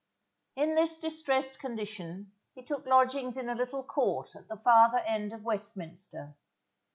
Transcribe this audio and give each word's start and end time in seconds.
In 0.55 0.73
this 0.73 0.99
distressed 0.99 1.59
condition 1.59 2.31
he 2.55 2.63
took 2.63 2.87
lodgings 2.87 3.37
in 3.37 3.49
a 3.49 3.53
little 3.53 3.83
court 3.83 4.35
at 4.35 4.47
the 4.47 4.57
farther 4.57 4.97
end 5.05 5.31
of 5.31 5.43
Westminster. 5.43 6.33